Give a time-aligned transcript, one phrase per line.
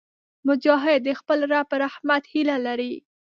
[0.47, 2.93] مجاهد د خپل رب په رحمت هیله لري.